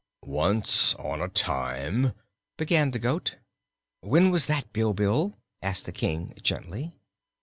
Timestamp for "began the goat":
2.57-3.35